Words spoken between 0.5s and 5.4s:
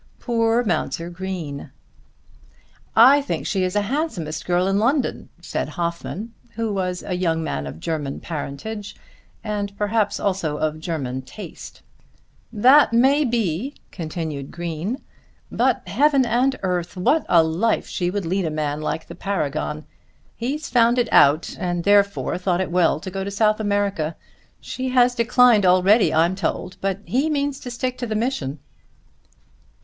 Mounser Green! "I think she's the handsomest girl in London,"